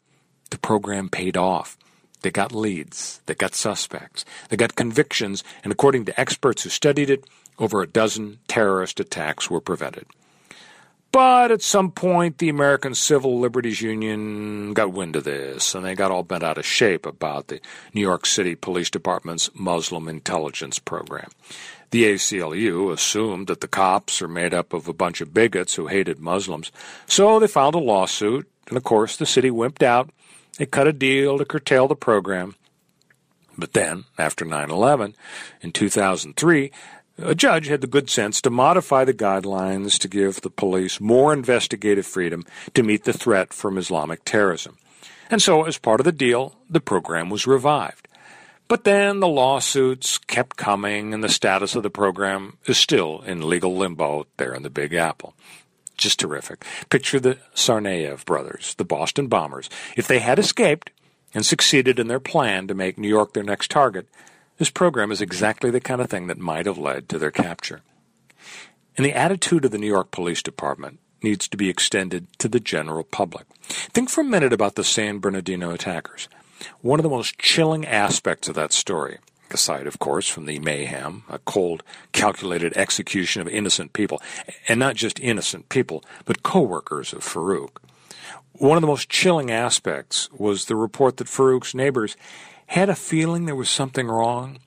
The 0.50 0.58
program 0.58 1.08
paid 1.08 1.36
off. 1.36 1.76
They 2.22 2.30
got 2.30 2.52
leads, 2.52 3.20
they 3.26 3.34
got 3.34 3.54
suspects, 3.54 4.24
they 4.48 4.56
got 4.56 4.76
convictions, 4.76 5.42
and 5.64 5.72
according 5.72 6.04
to 6.04 6.20
experts 6.20 6.62
who 6.62 6.70
studied 6.70 7.10
it, 7.10 7.24
over 7.58 7.82
a 7.82 7.86
dozen 7.86 8.38
terrorist 8.48 9.00
attacks 9.00 9.50
were 9.50 9.60
prevented. 9.60 10.06
But 11.12 11.50
at 11.50 11.60
some 11.60 11.90
point, 11.90 12.38
the 12.38 12.48
American 12.48 12.94
Civil 12.94 13.38
Liberties 13.38 13.82
Union 13.82 14.72
got 14.72 14.94
wind 14.94 15.14
of 15.14 15.24
this, 15.24 15.74
and 15.74 15.84
they 15.84 15.94
got 15.94 16.10
all 16.10 16.22
bent 16.22 16.42
out 16.42 16.56
of 16.56 16.64
shape 16.64 17.04
about 17.04 17.48
the 17.48 17.60
New 17.92 18.00
York 18.00 18.24
City 18.24 18.54
Police 18.54 18.88
Department's 18.88 19.50
Muslim 19.54 20.08
intelligence 20.08 20.78
program. 20.78 21.30
The 21.90 22.04
ACLU 22.04 22.90
assumed 22.90 23.48
that 23.48 23.60
the 23.60 23.68
cops 23.68 24.22
are 24.22 24.28
made 24.28 24.54
up 24.54 24.72
of 24.72 24.88
a 24.88 24.94
bunch 24.94 25.20
of 25.20 25.34
bigots 25.34 25.74
who 25.74 25.88
hated 25.88 26.18
Muslims, 26.18 26.72
so 27.06 27.38
they 27.38 27.46
filed 27.46 27.74
a 27.74 27.78
lawsuit, 27.78 28.50
and 28.68 28.78
of 28.78 28.82
course 28.82 29.14
the 29.18 29.26
city 29.26 29.50
wimped 29.50 29.82
out. 29.82 30.08
They 30.56 30.64
cut 30.64 30.88
a 30.88 30.94
deal 30.94 31.36
to 31.36 31.44
curtail 31.44 31.88
the 31.88 31.94
program. 31.94 32.54
But 33.58 33.74
then, 33.74 34.04
after 34.16 34.46
9 34.46 34.70
11, 34.70 35.14
in 35.60 35.72
2003, 35.72 36.72
a 37.18 37.34
judge 37.34 37.66
had 37.66 37.80
the 37.80 37.86
good 37.86 38.08
sense 38.10 38.40
to 38.40 38.50
modify 38.50 39.04
the 39.04 39.14
guidelines 39.14 39.98
to 39.98 40.08
give 40.08 40.40
the 40.40 40.50
police 40.50 41.00
more 41.00 41.32
investigative 41.32 42.06
freedom 42.06 42.44
to 42.74 42.82
meet 42.82 43.04
the 43.04 43.12
threat 43.12 43.52
from 43.52 43.78
Islamic 43.78 44.24
terrorism. 44.24 44.78
And 45.30 45.40
so, 45.40 45.64
as 45.64 45.78
part 45.78 46.00
of 46.00 46.04
the 46.04 46.12
deal, 46.12 46.56
the 46.68 46.80
program 46.80 47.30
was 47.30 47.46
revived. 47.46 48.08
But 48.68 48.84
then 48.84 49.20
the 49.20 49.28
lawsuits 49.28 50.18
kept 50.18 50.56
coming, 50.56 51.12
and 51.12 51.22
the 51.22 51.28
status 51.28 51.74
of 51.74 51.82
the 51.82 51.90
program 51.90 52.58
is 52.66 52.78
still 52.78 53.20
in 53.22 53.48
legal 53.48 53.76
limbo 53.76 54.26
there 54.36 54.54
in 54.54 54.62
the 54.62 54.70
Big 54.70 54.94
Apple. 54.94 55.34
Just 55.96 56.20
terrific. 56.20 56.64
Picture 56.88 57.20
the 57.20 57.38
Tsarnaev 57.54 58.24
brothers, 58.24 58.74
the 58.74 58.84
Boston 58.84 59.28
bombers. 59.28 59.68
If 59.96 60.08
they 60.08 60.20
had 60.20 60.38
escaped 60.38 60.90
and 61.34 61.44
succeeded 61.44 61.98
in 61.98 62.08
their 62.08 62.20
plan 62.20 62.66
to 62.66 62.74
make 62.74 62.98
New 62.98 63.08
York 63.08 63.34
their 63.34 63.42
next 63.42 63.70
target, 63.70 64.08
this 64.62 64.70
program 64.70 65.10
is 65.10 65.20
exactly 65.20 65.72
the 65.72 65.80
kind 65.80 66.00
of 66.00 66.08
thing 66.08 66.28
that 66.28 66.38
might 66.38 66.66
have 66.66 66.78
led 66.78 67.08
to 67.08 67.18
their 67.18 67.32
capture. 67.32 67.80
And 68.96 69.04
the 69.04 69.12
attitude 69.12 69.64
of 69.64 69.72
the 69.72 69.78
New 69.78 69.88
York 69.88 70.12
Police 70.12 70.40
Department 70.40 71.00
needs 71.20 71.48
to 71.48 71.56
be 71.56 71.68
extended 71.68 72.28
to 72.38 72.46
the 72.46 72.60
general 72.60 73.02
public. 73.02 73.44
Think 73.64 74.08
for 74.08 74.20
a 74.20 74.24
minute 74.24 74.52
about 74.52 74.76
the 74.76 74.84
San 74.84 75.18
Bernardino 75.18 75.72
attackers. 75.72 76.28
One 76.80 77.00
of 77.00 77.02
the 77.02 77.08
most 77.08 77.40
chilling 77.40 77.84
aspects 77.84 78.46
of 78.46 78.54
that 78.54 78.72
story, 78.72 79.18
aside, 79.50 79.88
of 79.88 79.98
course, 79.98 80.28
from 80.28 80.46
the 80.46 80.60
mayhem, 80.60 81.24
a 81.28 81.40
cold, 81.40 81.82
calculated 82.12 82.72
execution 82.76 83.42
of 83.42 83.48
innocent 83.48 83.92
people, 83.92 84.22
and 84.68 84.78
not 84.78 84.94
just 84.94 85.18
innocent 85.18 85.70
people, 85.70 86.04
but 86.24 86.44
co-workers 86.44 87.12
of 87.12 87.24
Farook. 87.24 87.78
One 88.52 88.76
of 88.76 88.80
the 88.80 88.86
most 88.86 89.08
chilling 89.08 89.50
aspects 89.50 90.30
was 90.30 90.66
the 90.66 90.76
report 90.76 91.16
that 91.16 91.26
Farook's 91.26 91.74
neighbors 91.74 92.16
had 92.72 92.88
a 92.88 92.94
feeling 92.94 93.44
there 93.44 93.54
was 93.54 93.68
something 93.68 94.08
wrong. 94.08 94.58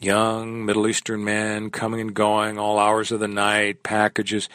Young 0.00 0.64
Middle 0.64 0.88
Eastern 0.88 1.22
men 1.22 1.68
coming 1.68 2.00
and 2.00 2.14
going 2.14 2.58
all 2.58 2.78
hours 2.78 3.12
of 3.12 3.20
the 3.20 3.28
night, 3.28 3.82
packages, 3.82 4.48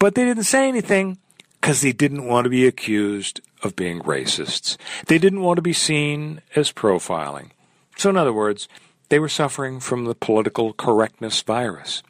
but 0.00 0.16
they 0.16 0.24
didn't 0.24 0.42
say 0.42 0.66
anything 0.66 1.18
because 1.60 1.82
they 1.82 1.92
didn't 1.92 2.26
want 2.26 2.46
to 2.46 2.50
be 2.50 2.66
accused 2.66 3.40
of 3.62 3.76
being 3.76 4.00
racists. 4.00 4.76
They 5.06 5.18
didn't 5.18 5.42
want 5.42 5.58
to 5.58 5.62
be 5.62 5.72
seen 5.72 6.42
as 6.56 6.72
profiling. 6.72 7.50
So, 7.96 8.10
in 8.10 8.16
other 8.16 8.32
words, 8.32 8.66
they 9.08 9.20
were 9.20 9.28
suffering 9.28 9.78
from 9.78 10.06
the 10.06 10.16
political 10.16 10.72
correctness 10.72 11.40
virus. 11.42 12.02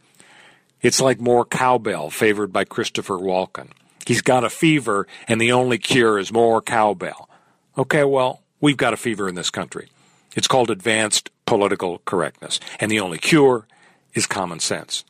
It's 0.80 0.98
like 0.98 1.20
more 1.20 1.44
cowbell 1.44 2.08
favored 2.08 2.54
by 2.54 2.64
Christopher 2.64 3.18
Walken. 3.18 3.72
He's 4.06 4.22
got 4.22 4.44
a 4.44 4.50
fever, 4.50 5.06
and 5.28 5.42
the 5.42 5.52
only 5.52 5.76
cure 5.76 6.18
is 6.18 6.32
more 6.32 6.62
cowbell. 6.62 7.28
Okay, 7.76 8.04
well, 8.04 8.40
we've 8.62 8.78
got 8.78 8.94
a 8.94 8.96
fever 8.96 9.28
in 9.28 9.34
this 9.34 9.50
country. 9.50 9.90
It's 10.34 10.48
called 10.48 10.70
advanced 10.70 11.30
political 11.46 12.00
correctness. 12.04 12.60
And 12.80 12.90
the 12.90 13.00
only 13.00 13.18
cure 13.18 13.66
is 14.14 14.26
common 14.26 14.60
sense. 14.60 15.04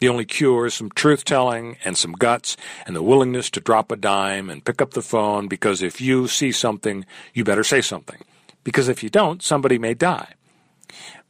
The 0.00 0.08
only 0.08 0.24
cure 0.24 0.66
is 0.66 0.74
some 0.74 0.90
truth 0.90 1.24
telling 1.24 1.76
and 1.84 1.96
some 1.96 2.12
guts 2.12 2.56
and 2.86 2.94
the 2.94 3.02
willingness 3.02 3.48
to 3.50 3.60
drop 3.60 3.90
a 3.90 3.96
dime 3.96 4.50
and 4.50 4.64
pick 4.64 4.82
up 4.82 4.92
the 4.92 5.02
phone 5.02 5.48
because 5.48 5.82
if 5.82 6.00
you 6.00 6.28
see 6.28 6.52
something, 6.52 7.06
you 7.32 7.44
better 7.44 7.64
say 7.64 7.80
something. 7.80 8.18
Because 8.64 8.88
if 8.88 9.02
you 9.02 9.08
don't, 9.08 9.42
somebody 9.42 9.78
may 9.78 9.94
die. 9.94 10.34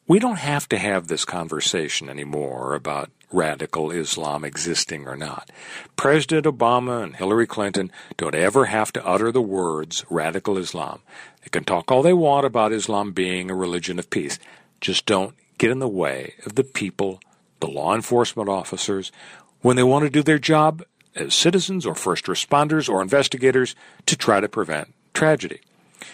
We 0.07 0.19
don't 0.19 0.39
have 0.39 0.69
to 0.71 0.79
have 0.79 1.07
this 1.07 1.25
conversation 1.25 2.09
anymore 2.09 2.75
about 2.75 3.11
radical 3.33 3.91
Islam 3.91 4.45
existing 4.45 5.07
or 5.07 5.17
not. 5.17 5.51
President 5.97 6.47
Obama 6.47 7.03
and 7.03 7.17
Hillary 7.17 7.47
Clinton 7.47 7.91
don't 8.17 8.35
ever 8.35 8.67
have 8.67 8.93
to 8.93 9.07
utter 9.07 9.33
the 9.33 9.43
words 9.43 10.05
radical 10.09 10.57
Islam. 10.57 11.01
They 11.45 11.51
can 11.51 11.65
talk 11.65 11.93
all 11.93 12.03
they 12.03 12.13
want 12.13 12.47
about 12.47 12.73
Islam 12.73 13.13
being 13.13 13.51
a 13.51 13.55
religion 13.55 13.99
of 13.99 14.11
peace. 14.11 14.39
Just 14.81 15.07
don't 15.07 15.35
get 15.59 15.71
in 15.71 15.79
the 15.79 15.89
way 15.89 16.35
of 16.45 16.57
the 16.57 16.65
people, 16.65 17.21
the 17.61 17.69
law 17.69 17.95
enforcement 17.95 18.49
officers, 18.49 19.13
when 19.61 19.77
they 19.77 19.83
want 19.83 20.05
to 20.05 20.11
do 20.11 20.23
their 20.23 20.39
job 20.39 20.83
as 21.15 21.35
citizens 21.35 21.87
or 21.87 21.95
first 21.95 22.25
responders 22.25 22.89
or 22.89 23.01
investigators 23.01 23.77
to 24.07 24.17
try 24.17 24.41
to 24.41 24.49
prevent 24.49 24.93
tragedy. 25.13 25.61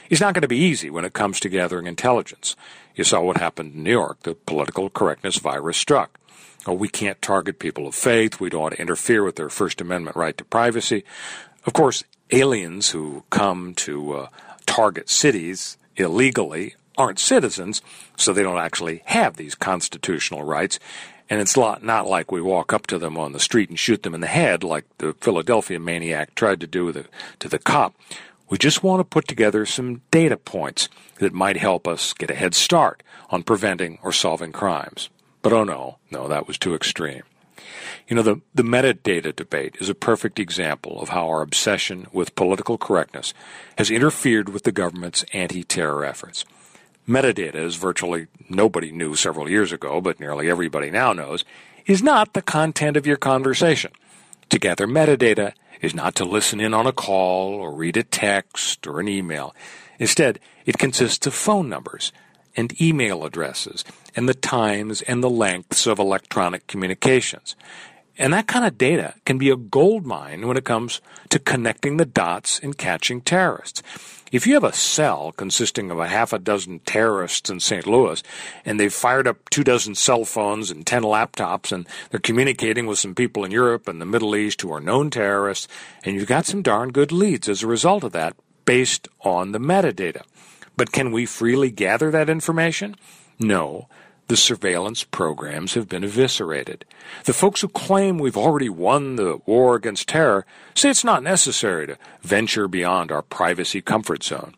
It's 0.08 0.20
not 0.20 0.34
going 0.34 0.42
to 0.42 0.48
be 0.48 0.58
easy 0.58 0.90
when 0.90 1.04
it 1.04 1.12
comes 1.12 1.40
to 1.40 1.48
gathering 1.48 1.86
intelligence. 1.86 2.56
You 2.94 3.04
saw 3.04 3.22
what 3.22 3.38
happened 3.38 3.74
in 3.74 3.84
New 3.84 3.90
York. 3.92 4.20
The 4.24 4.34
political 4.34 4.90
correctness 4.90 5.38
virus 5.38 5.76
struck. 5.76 6.18
Oh, 6.66 6.74
we 6.74 6.88
can't 6.88 7.22
target 7.22 7.58
people 7.58 7.86
of 7.86 7.94
faith. 7.94 8.38
We 8.38 8.50
don't 8.50 8.60
want 8.60 8.74
to 8.74 8.80
interfere 8.80 9.24
with 9.24 9.36
their 9.36 9.48
First 9.48 9.80
Amendment 9.80 10.16
right 10.16 10.36
to 10.36 10.44
privacy. 10.44 11.04
Of 11.64 11.72
course, 11.72 12.04
aliens 12.30 12.90
who 12.90 13.24
come 13.30 13.74
to 13.76 14.12
uh, 14.12 14.28
target 14.66 15.08
cities 15.08 15.76
illegally 15.96 16.74
aren't 16.96 17.18
citizens, 17.18 17.82
so 18.16 18.32
they 18.32 18.42
don't 18.42 18.58
actually 18.58 19.02
have 19.06 19.36
these 19.36 19.54
constitutional 19.54 20.42
rights. 20.42 20.78
And 21.28 21.40
it's 21.40 21.56
not 21.56 22.06
like 22.06 22.32
we 22.32 22.40
walk 22.40 22.72
up 22.72 22.86
to 22.88 22.98
them 22.98 23.16
on 23.16 23.32
the 23.32 23.40
street 23.40 23.70
and 23.70 23.78
shoot 23.78 24.02
them 24.02 24.14
in 24.14 24.20
the 24.20 24.26
head 24.26 24.64
like 24.64 24.84
the 24.98 25.14
Philadelphia 25.14 25.78
maniac 25.78 26.34
tried 26.34 26.60
to 26.60 26.66
do 26.66 26.90
the, 26.90 27.06
to 27.38 27.48
the 27.48 27.58
cop. 27.58 27.94
We 28.48 28.58
just 28.58 28.82
want 28.82 28.98
to 28.98 29.04
put 29.04 29.28
together 29.28 29.64
some 29.64 30.02
data 30.10 30.36
points 30.36 30.88
that 31.18 31.32
might 31.32 31.56
help 31.56 31.86
us 31.86 32.12
get 32.12 32.32
a 32.32 32.34
head 32.34 32.54
start 32.54 33.02
on 33.30 33.44
preventing 33.44 34.00
or 34.02 34.12
solving 34.12 34.50
crimes. 34.50 35.08
But 35.40 35.52
oh 35.52 35.62
no, 35.62 35.98
no, 36.10 36.26
that 36.26 36.48
was 36.48 36.58
too 36.58 36.74
extreme. 36.74 37.22
You 38.08 38.16
know, 38.16 38.22
the, 38.22 38.40
the 38.54 38.62
metadata 38.62 39.34
debate 39.34 39.76
is 39.80 39.88
a 39.88 39.94
perfect 39.94 40.38
example 40.38 41.00
of 41.00 41.10
how 41.10 41.28
our 41.28 41.42
obsession 41.42 42.06
with 42.12 42.34
political 42.34 42.78
correctness 42.78 43.32
has 43.78 43.90
interfered 43.90 44.48
with 44.48 44.64
the 44.64 44.72
government's 44.72 45.24
anti 45.32 45.62
terror 45.62 46.04
efforts. 46.04 46.44
Metadata, 47.08 47.54
as 47.54 47.76
virtually 47.76 48.26
nobody 48.48 48.92
knew 48.92 49.14
several 49.14 49.48
years 49.48 49.72
ago, 49.72 50.00
but 50.00 50.20
nearly 50.20 50.50
everybody 50.50 50.90
now 50.90 51.12
knows, 51.12 51.44
is 51.86 52.02
not 52.02 52.32
the 52.32 52.42
content 52.42 52.96
of 52.96 53.06
your 53.06 53.16
conversation. 53.16 53.90
To 54.50 54.58
gather 54.58 54.86
metadata 54.86 55.52
is 55.80 55.94
not 55.94 56.14
to 56.16 56.24
listen 56.24 56.60
in 56.60 56.74
on 56.74 56.86
a 56.86 56.92
call 56.92 57.54
or 57.54 57.72
read 57.72 57.96
a 57.96 58.02
text 58.02 58.86
or 58.86 59.00
an 59.00 59.08
email. 59.08 59.54
Instead, 59.98 60.38
it 60.66 60.78
consists 60.78 61.26
of 61.26 61.34
phone 61.34 61.68
numbers 61.68 62.12
and 62.60 62.80
email 62.80 63.24
addresses 63.24 63.84
and 64.14 64.28
the 64.28 64.34
times 64.34 65.00
and 65.02 65.24
the 65.24 65.30
lengths 65.30 65.86
of 65.86 65.98
electronic 65.98 66.66
communications. 66.66 67.56
And 68.18 68.34
that 68.34 68.46
kind 68.46 68.66
of 68.66 68.76
data 68.76 69.14
can 69.24 69.38
be 69.38 69.48
a 69.48 69.56
gold 69.56 70.04
mine 70.04 70.46
when 70.46 70.58
it 70.58 70.64
comes 70.66 71.00
to 71.30 71.38
connecting 71.38 71.96
the 71.96 72.04
dots 72.04 72.60
and 72.60 72.76
catching 72.76 73.22
terrorists. 73.22 73.82
If 74.30 74.46
you 74.46 74.54
have 74.54 74.64
a 74.64 74.74
cell 74.74 75.32
consisting 75.32 75.90
of 75.90 75.98
a 75.98 76.06
half 76.06 76.34
a 76.34 76.38
dozen 76.38 76.80
terrorists 76.80 77.48
in 77.48 77.60
St. 77.60 77.86
Louis, 77.86 78.22
and 78.64 78.78
they've 78.78 78.92
fired 78.92 79.26
up 79.26 79.48
two 79.48 79.64
dozen 79.64 79.94
cell 79.94 80.24
phones 80.24 80.70
and 80.70 80.86
ten 80.86 81.02
laptops, 81.02 81.72
and 81.72 81.88
they're 82.10 82.20
communicating 82.20 82.86
with 82.86 82.98
some 82.98 83.14
people 83.14 83.44
in 83.44 83.50
Europe 83.50 83.88
and 83.88 84.00
the 84.00 84.06
Middle 84.06 84.36
East 84.36 84.60
who 84.60 84.72
are 84.72 84.80
known 84.80 85.10
terrorists, 85.10 85.66
and 86.04 86.14
you've 86.14 86.28
got 86.28 86.46
some 86.46 86.62
darn 86.62 86.92
good 86.92 87.10
leads 87.10 87.48
as 87.48 87.62
a 87.62 87.66
result 87.66 88.04
of 88.04 88.12
that 88.12 88.36
based 88.66 89.08
on 89.22 89.50
the 89.50 89.58
metadata. 89.58 90.22
But 90.76 90.92
can 90.92 91.12
we 91.12 91.26
freely 91.26 91.70
gather 91.70 92.10
that 92.10 92.30
information? 92.30 92.96
No 93.38 93.88
the 94.30 94.36
surveillance 94.36 95.02
programs 95.02 95.74
have 95.74 95.88
been 95.88 96.04
eviscerated. 96.04 96.84
The 97.24 97.32
folks 97.32 97.62
who 97.62 97.68
claim 97.68 98.16
we've 98.16 98.36
already 98.36 98.68
won 98.68 99.16
the 99.16 99.40
war 99.44 99.74
against 99.74 100.08
terror 100.08 100.46
say 100.72 100.88
it's 100.88 101.02
not 101.02 101.24
necessary 101.24 101.88
to 101.88 101.98
venture 102.22 102.68
beyond 102.68 103.10
our 103.10 103.22
privacy 103.22 103.80
comfort 103.80 104.22
zone. 104.22 104.54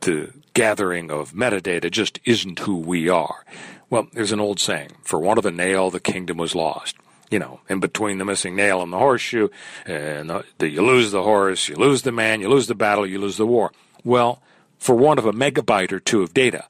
The 0.00 0.34
gathering 0.52 1.10
of 1.10 1.32
metadata 1.32 1.90
just 1.90 2.20
isn't 2.26 2.58
who 2.58 2.76
we 2.76 3.08
are. 3.08 3.46
Well, 3.88 4.08
there's 4.12 4.32
an 4.32 4.40
old 4.40 4.60
saying 4.60 4.90
for 5.00 5.18
want 5.18 5.38
of 5.38 5.46
a 5.46 5.50
nail, 5.50 5.88
the 5.88 5.98
kingdom 5.98 6.36
was 6.36 6.54
lost. 6.54 6.94
You 7.30 7.38
know, 7.38 7.60
in 7.70 7.80
between 7.80 8.18
the 8.18 8.26
missing 8.26 8.54
nail 8.56 8.82
and 8.82 8.92
the 8.92 8.98
horseshoe, 8.98 9.48
and 9.86 10.28
the, 10.28 10.44
the, 10.58 10.68
you 10.68 10.82
lose 10.82 11.12
the 11.12 11.22
horse, 11.22 11.66
you 11.66 11.76
lose 11.76 12.02
the 12.02 12.12
man, 12.12 12.42
you 12.42 12.50
lose 12.50 12.66
the 12.66 12.74
battle, 12.74 13.06
you 13.06 13.18
lose 13.18 13.38
the 13.38 13.46
war. 13.46 13.72
Well, 14.04 14.42
for 14.82 14.96
want 14.96 15.20
of 15.20 15.26
a 15.26 15.32
megabyte 15.32 15.92
or 15.92 16.00
two 16.00 16.22
of 16.22 16.34
data, 16.34 16.66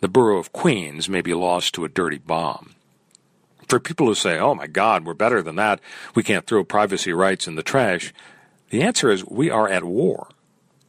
the 0.00 0.08
borough 0.08 0.38
of 0.38 0.52
Queens 0.52 1.08
may 1.08 1.20
be 1.20 1.32
lost 1.32 1.72
to 1.74 1.84
a 1.84 1.88
dirty 1.88 2.18
bomb. 2.18 2.74
For 3.68 3.78
people 3.78 4.08
who 4.08 4.16
say, 4.16 4.36
oh 4.36 4.52
my 4.56 4.66
God, 4.66 5.04
we're 5.04 5.14
better 5.14 5.42
than 5.42 5.54
that, 5.54 5.78
we 6.12 6.24
can't 6.24 6.44
throw 6.44 6.64
privacy 6.64 7.12
rights 7.12 7.46
in 7.46 7.54
the 7.54 7.62
trash, 7.62 8.12
the 8.70 8.82
answer 8.82 9.12
is 9.12 9.24
we 9.24 9.48
are 9.48 9.68
at 9.68 9.84
war. 9.84 10.26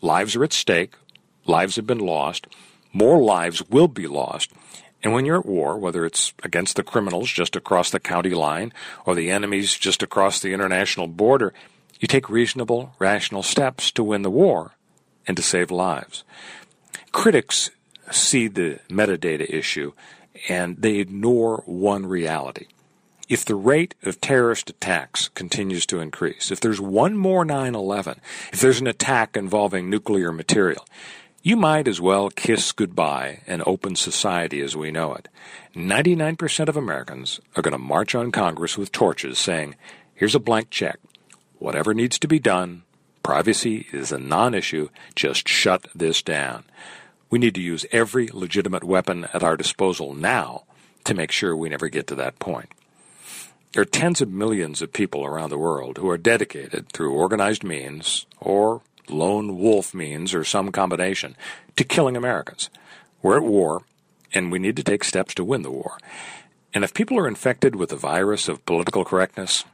Lives 0.01 0.35
are 0.35 0.43
at 0.43 0.51
stake, 0.51 0.95
lives 1.45 1.75
have 1.75 1.85
been 1.85 1.99
lost, 1.99 2.47
more 2.91 3.21
lives 3.21 3.61
will 3.69 3.87
be 3.87 4.07
lost. 4.07 4.51
And 5.03 5.13
when 5.13 5.25
you're 5.25 5.41
at 5.41 5.45
war, 5.45 5.77
whether 5.77 6.07
it's 6.07 6.33
against 6.41 6.75
the 6.75 6.83
criminals 6.83 7.29
just 7.29 7.55
across 7.55 7.91
the 7.91 7.99
county 7.99 8.31
line 8.31 8.73
or 9.05 9.13
the 9.13 9.29
enemies 9.29 9.77
just 9.77 10.01
across 10.01 10.39
the 10.39 10.53
international 10.53 11.05
border, 11.05 11.53
You 11.99 12.07
take 12.07 12.29
reasonable, 12.29 12.93
rational 12.99 13.43
steps 13.43 13.91
to 13.91 14.03
win 14.03 14.23
the 14.23 14.29
war 14.29 14.73
and 15.27 15.37
to 15.37 15.43
save 15.43 15.71
lives. 15.71 16.23
Critics 17.13 17.69
see 18.11 18.49
the 18.49 18.79
metadata 18.89 19.49
issue 19.49 19.93
and 20.49 20.75
they 20.77 20.95
ignore 20.95 21.63
one 21.65 22.05
reality. 22.05 22.65
If 23.29 23.45
the 23.45 23.55
rate 23.55 23.95
of 24.03 24.19
terrorist 24.19 24.69
attacks 24.69 25.29
continues 25.29 25.85
to 25.85 25.99
increase, 25.99 26.51
if 26.51 26.59
there's 26.59 26.81
one 26.81 27.15
more 27.15 27.45
9 27.45 27.73
11, 27.73 28.19
if 28.51 28.59
there's 28.59 28.81
an 28.81 28.87
attack 28.87 29.37
involving 29.37 29.89
nuclear 29.89 30.33
material, 30.33 30.85
you 31.41 31.55
might 31.55 31.87
as 31.87 32.01
well 32.01 32.29
kiss 32.29 32.71
goodbye 32.71 33.41
an 33.47 33.61
open 33.65 33.95
society 33.95 34.61
as 34.61 34.75
we 34.75 34.91
know 34.91 35.13
it. 35.13 35.29
99% 35.75 36.67
of 36.67 36.75
Americans 36.75 37.39
are 37.55 37.61
going 37.61 37.73
to 37.73 37.77
march 37.77 38.15
on 38.15 38.31
Congress 38.31 38.77
with 38.77 38.91
torches 38.91 39.39
saying, 39.39 39.75
here's 40.15 40.35
a 40.35 40.39
blank 40.39 40.69
check. 40.69 40.99
Whatever 41.59 41.93
needs 41.93 42.19
to 42.19 42.27
be 42.27 42.39
done, 42.39 42.83
privacy 43.23 43.87
is 43.91 44.11
a 44.11 44.17
non 44.17 44.53
issue, 44.53 44.89
just 45.15 45.47
shut 45.47 45.87
this 45.95 46.21
down. 46.21 46.65
We 47.33 47.39
need 47.39 47.55
to 47.55 47.61
use 47.61 47.87
every 47.91 48.27
legitimate 48.31 48.83
weapon 48.83 49.25
at 49.33 49.41
our 49.41 49.57
disposal 49.57 50.13
now 50.13 50.65
to 51.03 51.15
make 51.15 51.31
sure 51.31 51.57
we 51.57 51.67
never 51.67 51.89
get 51.89 52.05
to 52.05 52.15
that 52.17 52.37
point. 52.37 52.69
There 53.71 53.81
are 53.81 53.85
tens 53.85 54.21
of 54.21 54.29
millions 54.29 54.83
of 54.83 54.93
people 54.93 55.25
around 55.25 55.49
the 55.49 55.57
world 55.57 55.97
who 55.97 56.07
are 56.11 56.17
dedicated 56.19 56.89
through 56.89 57.15
organized 57.15 57.63
means 57.63 58.27
or 58.39 58.83
lone 59.09 59.57
wolf 59.57 59.95
means 59.95 60.35
or 60.35 60.43
some 60.43 60.71
combination 60.71 61.35
to 61.75 61.83
killing 61.83 62.15
Americans. 62.15 62.69
We're 63.23 63.37
at 63.37 63.43
war, 63.43 63.81
and 64.31 64.51
we 64.51 64.59
need 64.59 64.75
to 64.75 64.83
take 64.83 65.03
steps 65.03 65.33
to 65.33 65.43
win 65.43 65.63
the 65.63 65.71
war. 65.71 65.97
And 66.71 66.83
if 66.83 66.93
people 66.93 67.17
are 67.17 67.27
infected 67.27 67.75
with 67.75 67.89
the 67.89 67.95
virus 67.95 68.47
of 68.47 68.63
political 68.67 69.03
correctness, 69.03 69.65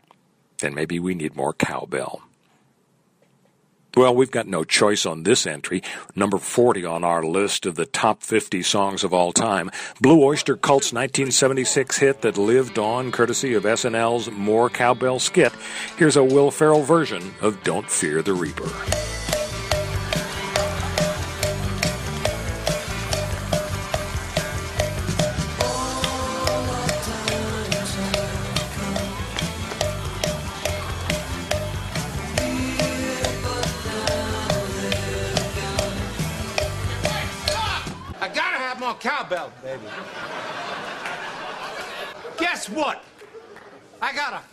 then 0.59 0.73
maybe 0.73 0.97
we 0.97 1.13
need 1.13 1.35
more 1.35 1.51
cowbell. 1.51 2.21
Well, 3.97 4.15
we've 4.15 4.31
got 4.31 4.47
no 4.47 4.63
choice 4.63 5.05
on 5.05 5.23
this 5.23 5.47
entry. 5.47 5.81
Number 6.15 6.37
40 6.37 6.85
on 6.85 7.03
our 7.03 7.23
list 7.23 7.65
of 7.65 7.75
the 7.75 7.85
top 7.85 8.21
50 8.23 8.61
songs 8.61 9.03
of 9.03 9.13
all 9.13 9.31
time. 9.31 9.71
Blue 9.99 10.23
Oyster 10.23 10.55
Cult's 10.55 10.93
1976 10.93 11.97
hit 11.97 12.21
that 12.21 12.37
lived 12.37 12.77
on 12.77 13.11
courtesy 13.11 13.55
of 13.55 13.63
SNL's 13.63 14.29
More 14.31 14.69
Cowbell 14.69 15.19
skit. 15.19 15.51
Here's 15.97 16.17
a 16.17 16.23
Will 16.23 16.51
Ferrell 16.51 16.83
version 16.83 17.33
of 17.41 17.63
Don't 17.63 17.89
Fear 17.89 18.21
the 18.21 18.33
Reaper. 18.33 18.69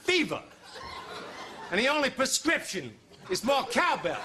Fever. 0.03 0.43
And 1.71 1.81
the 1.81 1.89
only 1.89 2.11
prescription 2.11 2.93
is 3.31 3.43
more 3.45 3.65
cowbell. 3.65 4.21